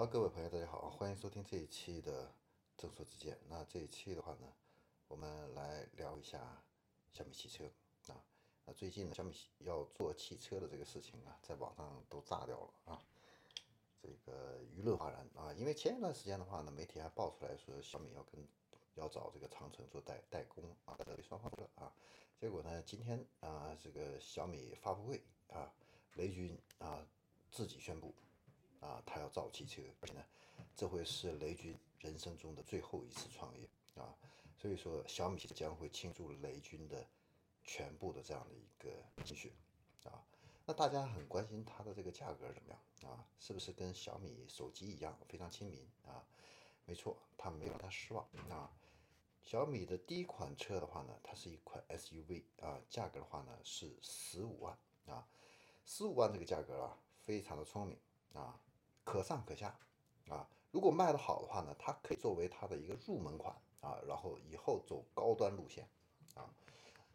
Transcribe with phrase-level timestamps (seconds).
[0.00, 2.24] 好，各位朋友，大家好，欢迎收听这一期的
[2.78, 3.34] 《正说之见》。
[3.50, 4.50] 那这一期的话呢，
[5.08, 6.40] 我们来聊一下
[7.12, 7.66] 小米汽车
[8.06, 8.16] 啊。
[8.64, 13.02] 那最近呢，小米要做汽车的这个事情啊，在网上都炸掉了啊，
[14.00, 15.52] 这个舆论哗然啊。
[15.52, 18.42] 因为前一段时间的话呢，媒体还爆出来说小米要跟
[18.94, 21.92] 要找这个长城做代代工啊，这里双方说啊。
[22.38, 25.70] 结果呢，今天啊，这个小米发布会啊，
[26.14, 27.06] 雷军啊
[27.50, 28.14] 自己宣布。
[28.80, 30.24] 啊，他要造汽车，而且呢，
[30.74, 34.14] 这会是雷军人生中的最后一次创业啊，
[34.56, 37.06] 所以说小米将会倾注雷军的
[37.62, 38.90] 全部的这样的一个
[39.24, 39.52] 心血
[40.04, 40.24] 啊。
[40.66, 43.26] 那大家很关心它的这个价格怎么样啊？
[43.38, 46.24] 是不是跟小米手机一样非常亲民啊？
[46.84, 48.70] 没错，它没有让他失望啊。
[49.42, 55.26] 小米的第一款车的话呢，它是一款 SUV 啊，价格的话呢是十五万啊，
[55.84, 57.98] 十五万这个价格啊，非常的聪明
[58.32, 58.60] 啊。
[59.10, 59.76] 可上可下，
[60.28, 65.88] 啊，如果卖得好的话呢，它可以作为它的一个入门款啊，然后以后走高端路线，
[66.36, 66.48] 啊，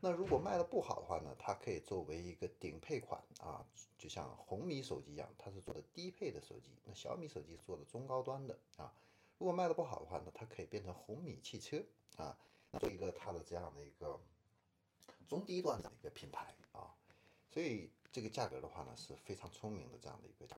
[0.00, 3.62] 那如果卖得不好的话呢，它可以作为一个顶配款啊，
[3.98, 8.90] 就像红米手机一样，它是做的低配的手机，那小米手机是做的中高端的啊，
[9.36, 11.84] 如果卖得不好的话呢，它可以变成红米汽车
[12.16, 12.34] 啊，
[12.80, 14.18] 做一个它的这样的一个
[15.28, 16.88] 中低端的一个品牌啊，
[17.50, 20.56] 所以这个价格的话呢，是非常聪明的这样的一个价。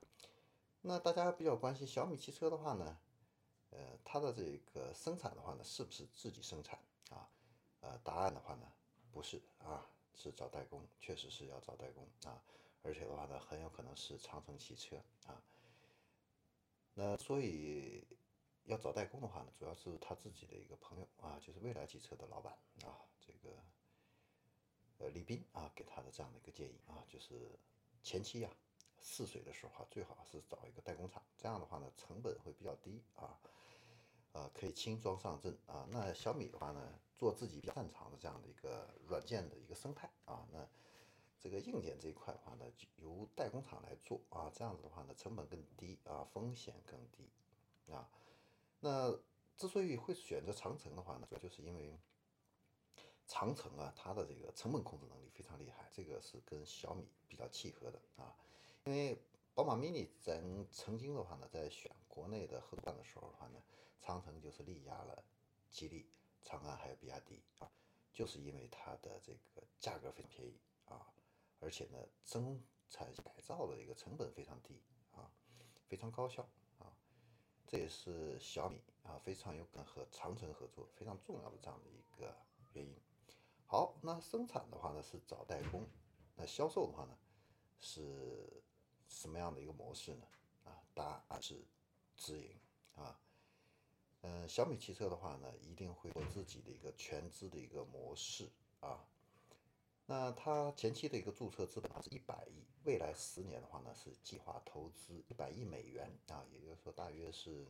[0.86, 2.98] 那大家比较关心小米汽车的话呢，
[3.70, 7.26] 呃，它的这个生产的话呢，是不是自己生产啊？
[7.80, 8.70] 呃，答案的话呢，
[9.10, 12.38] 不是啊，是找代工，确实是要找代工啊，
[12.82, 15.42] 而且的话呢，很有可能是长城汽车啊。
[16.92, 18.06] 那所以
[18.64, 22.52] 要找代工的话呢，主要是他自己的一个朋友啊，就是蔚来汽车的老板
[22.84, 23.56] 啊，这个
[24.98, 27.58] 呃李斌啊给他的这样的一个建议啊，就是
[28.02, 28.50] 前期呀。
[29.06, 33.38] 试水的时候啊，最好是找一个代工厂，这样的话呢，成本会比较低啊，
[34.32, 35.86] 呃，可以轻装上阵啊。
[35.90, 40.66] 那小米的话呢，做自己比较擅长的这样的一个软件的一个生态啊，那
[41.38, 47.28] 这个硬件这一块的话呢，就由代工厂来做啊，这样子的话呢，成本更低啊，风险更低
[47.92, 48.08] 啊。
[48.80, 49.12] 那
[49.54, 52.00] 之所以会选择长城的话呢，主要就是因为
[53.26, 58.34] 长城啊，它的这个成本控制能力非常厉害，这个是跟小米比较契合的啊。
[58.86, 59.18] 因为
[59.54, 63.62] 宝马 mini 曾曾经的话呢，在选国内的合作的时候的话呢，
[63.98, 65.24] 长城就是力压了
[65.70, 66.06] 吉利、
[66.42, 67.70] 长安还有比亚迪啊，
[68.12, 71.00] 就是因为它的这个价格非常便宜啊，
[71.60, 75.32] 而且呢，生产改造的一个成本非常低啊，
[75.88, 76.46] 非常高效
[76.78, 76.92] 啊，
[77.66, 82.36] 这也是小米啊非常有可能和长城合作非常重要的这样的一个
[82.74, 82.94] 原因。
[83.64, 85.86] 好，那生产的话呢是找代工，
[86.36, 87.16] 那销售的话呢
[87.80, 88.62] 是。
[89.14, 90.26] 什么样的一个模式呢？
[90.64, 91.64] 啊，答案是
[92.16, 92.50] 直营
[92.96, 93.18] 啊。
[94.22, 99.06] 嗯，小米汽车的话呢，一定会有自己的一个全资的一个模式啊。
[100.06, 107.66] 那它前期的一个注册资本是一百亿，未来十年的话呢，是计划投资一百亿美元啊，也就是说大约是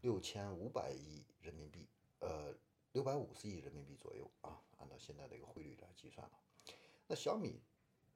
[0.00, 1.86] 六千五百亿人民币，
[2.20, 2.54] 呃，
[2.92, 6.38] 六百五十亿人民币左右啊，按照现在的一个汇率来计算了。
[7.08, 7.60] 那小米。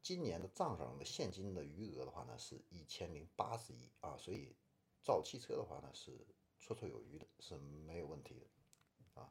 [0.02, 4.56] 今年的账上的现金的余额的话呢，是一千零八十亿啊，所以
[5.02, 6.26] 造汽车的话呢是
[6.60, 9.30] 绰绰有余的，是没有问题的啊。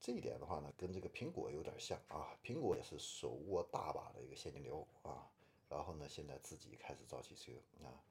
[0.00, 5.28] 这一点的话呢，跟这个苹果有点像啊，苹果也是手握大把的一个现金流啊，
[5.68, 8.02] 然后呢，现在自己开始造汽车啊，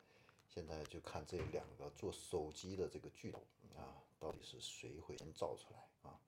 [0.49, 3.39] 现在就看这两个做手机的这个巨头
[3.77, 6.19] 啊，到底是谁会先造出来啊？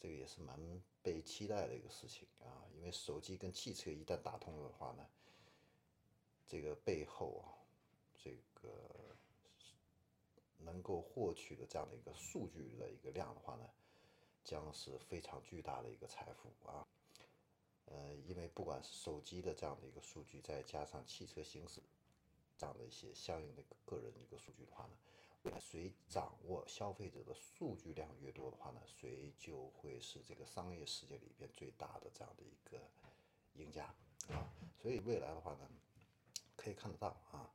[0.00, 0.58] 这个也是蛮
[1.02, 5.06] 被期待的一个事情啊，因为手机跟汽车一旦打通了的话呢，
[6.46, 7.52] 这个背后啊，
[8.16, 9.14] 这个
[10.56, 13.68] 能够获取的这样的一个数据的一个量的话呢，
[14.42, 16.86] 将是非常巨大的一个财富啊。
[17.84, 21.82] 呃，因为不管是手机的这样的一个数据，再加上汽车行驶
[22.56, 24.92] 这样的一些相应的个人一个数据的话呢。
[25.58, 32.90] 谁掌握消费者的数据量越多的话呢，谁就会是这个商业世界里边最大的这样的一个
[33.54, 33.86] 赢家
[34.28, 34.52] 啊。
[34.76, 35.68] 所以未来的话呢，
[36.56, 37.50] 可以看得到啊，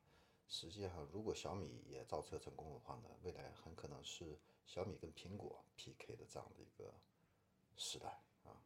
[0.47, 6.93] 实际上如果小米也造车成功的话呢，未来很可能是小米跟苹果 PK 的这样的一个
[7.75, 8.61] 时代啊。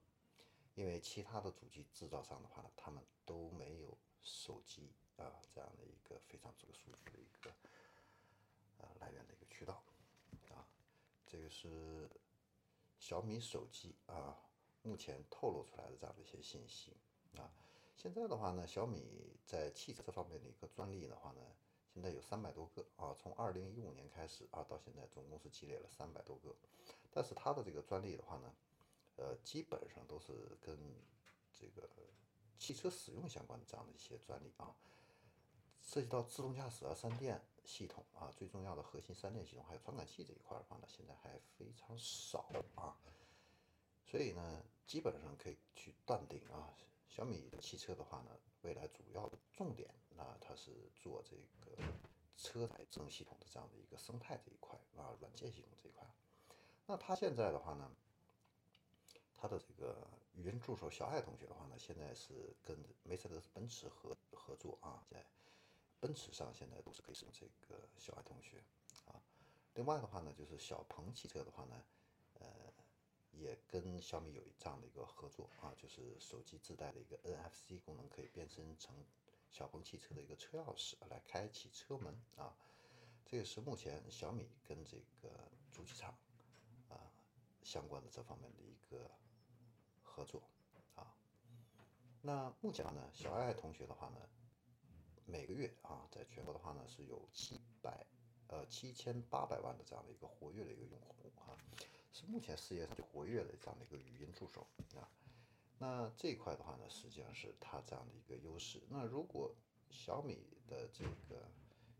[0.75, 7.51] 因为其他的主机制造商的话呢，他们都没有手机啊这样的一个非常这个数据的一个。
[8.79, 9.83] 啊，来源的一个渠道，
[10.49, 10.65] 啊，
[11.25, 12.09] 这个是
[12.97, 14.35] 小米手机啊，
[14.81, 16.97] 目前透露出来的这样的一些信息
[17.37, 17.51] 啊。
[17.95, 21.41] 现在的话呢，小米在汽车这方面的一个专利的话呢，
[21.93, 26.55] 现在有三百多个啊，从二零一五年开始啊，到现在总共是积累了三百多个。
[27.11, 28.55] 但是它的这个专利的话呢，
[29.17, 30.77] 呃，基本上都是跟
[31.51, 31.89] 这个
[32.57, 34.73] 汽车使用相关的这样的一些专利啊，
[35.81, 42.97] 涉及到自动驾驶啊、三电系统啊，最重要的核心三电系统还有传感器这一块的话呢，现在还非常少啊。
[44.07, 46.73] 所以呢，基本上可以去断定啊，
[47.07, 48.31] 小米汽车的话呢，
[48.63, 49.87] 未来主要的重点，
[50.17, 51.77] 那它是做这个
[52.35, 56.07] 车载智能系统的这样的一个生态这一块啊，软件系统这一块。
[56.87, 57.91] 那他现在的话呢，
[59.35, 65.23] 他的这个语音助手小爱同学的话呢，现在是跟梅赛德斯奔驰合合作啊，在
[65.99, 68.63] 奔驰上现在都是可以使用这个小爱同学
[69.05, 69.21] 啊。
[69.73, 71.83] 另外的话呢，就是小鹏汽车的话呢，
[72.39, 72.47] 呃，
[73.31, 78.95] 也跟小米有这样的一个合作啊，就是手机自带的一个 NFC 功能，可以变身成
[79.51, 82.55] 小鹏汽车的一个车钥匙来开启车门啊。
[83.25, 85.29] 这个是目前小米跟这个
[85.71, 86.15] 主机厂
[86.89, 87.11] 啊。
[87.61, 89.11] 相关的这方面的一个
[90.01, 90.41] 合作
[90.95, 91.13] 啊，
[92.21, 94.17] 那目前呢，小爱同学的话呢，
[95.31, 98.05] 每个月啊，在全国的话呢是有七百
[98.47, 101.53] 呃七千八百万的这样的一个活跃的一个用户啊，
[102.11, 104.65] 是目前世界上最活跃的这样的一个语音助手
[104.95, 105.07] 啊。
[105.77, 108.81] 那这一块的话呢，实际上是它这样的一个优势。
[108.89, 109.53] 那如果
[109.91, 111.47] 小米的这个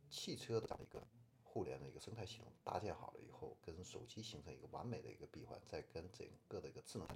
[0.09, 1.07] 汽车的这样的一个
[1.43, 7.07] 互联的一个生态系统搭建好了以后，跟手机形成一个完美的一个闭环，再跟整个的一个智能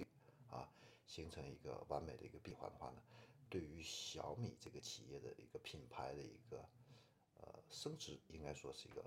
[0.48, 0.68] 啊
[1.06, 3.02] 形成一个完美的一个闭环的话呢，
[3.54, 6.68] 对于小米这个企业的一个品牌的一个
[7.34, 9.00] 呃升值，应该说是一个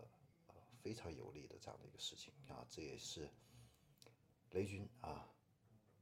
[0.47, 2.65] 呃非常有利的这样的一个事情啊。
[2.69, 3.29] 这也是
[4.51, 5.27] 雷军啊，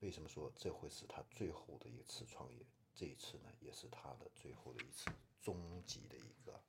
[0.02, 2.64] 为什么说这会是他最后的一次创业？
[2.94, 5.10] 这一次呢，也是他的最后的一次
[5.42, 6.62] 终极的一个。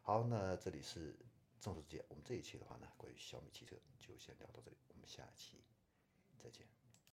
[0.00, 1.18] 好，那这里是
[1.60, 2.04] 正说之见。
[2.08, 5.64] 我们这一期的话呢，关于小米汽车就先聊到这里，我们下期
[6.38, 6.85] 再见。